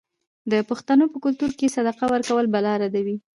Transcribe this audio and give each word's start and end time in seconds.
د 0.51 0.53
پښتنو 0.69 1.05
په 1.13 1.17
کلتور 1.25 1.51
کې 1.59 1.73
صدقه 1.75 2.05
ورکول 2.13 2.45
بلا 2.53 2.73
ردوي. 2.81 3.17